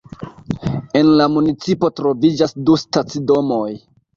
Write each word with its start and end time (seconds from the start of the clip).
En 1.01 1.11
la 1.19 1.27
municipo 1.35 1.91
troviĝas 1.99 2.59
du 2.71 2.79
stacidomoj. 2.85 3.71